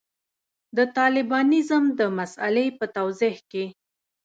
[0.77, 3.65] د طالبانیزم د مسألې په توضیح کې.